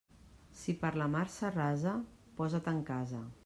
[0.61, 1.95] Si per la mar s'arrasa,
[2.41, 3.25] posa't en casa.